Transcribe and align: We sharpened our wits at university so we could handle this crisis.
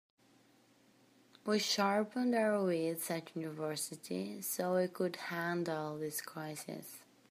We 1.45 1.59
sharpened 1.59 2.33
our 2.33 2.63
wits 2.63 3.11
at 3.11 3.35
university 3.35 4.41
so 4.41 4.75
we 4.77 4.87
could 4.87 5.17
handle 5.17 5.99
this 5.99 6.21
crisis. 6.21 7.03